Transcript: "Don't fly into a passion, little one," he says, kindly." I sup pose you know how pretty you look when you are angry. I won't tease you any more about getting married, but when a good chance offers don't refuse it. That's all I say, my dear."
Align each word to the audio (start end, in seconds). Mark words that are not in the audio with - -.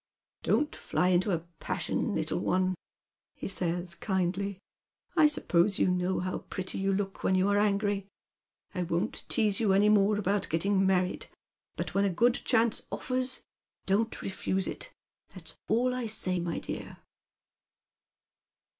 "Don't 0.51 0.75
fly 0.75 1.09
into 1.09 1.29
a 1.29 1.45
passion, 1.59 2.15
little 2.15 2.39
one," 2.39 2.73
he 3.35 3.47
says, 3.47 3.93
kindly." 3.93 4.57
I 5.15 5.27
sup 5.27 5.47
pose 5.47 5.77
you 5.77 5.89
know 5.89 6.21
how 6.21 6.39
pretty 6.39 6.79
you 6.79 6.91
look 6.91 7.23
when 7.23 7.35
you 7.35 7.47
are 7.49 7.59
angry. 7.59 8.07
I 8.73 8.81
won't 8.81 9.25
tease 9.29 9.59
you 9.59 9.73
any 9.73 9.89
more 9.89 10.17
about 10.17 10.49
getting 10.49 10.87
married, 10.87 11.27
but 11.75 11.93
when 11.93 12.05
a 12.05 12.09
good 12.09 12.33
chance 12.33 12.81
offers 12.91 13.41
don't 13.85 14.23
refuse 14.23 14.67
it. 14.67 14.91
That's 15.35 15.53
all 15.69 15.93
I 15.93 16.07
say, 16.07 16.39
my 16.39 16.57
dear." 16.57 16.97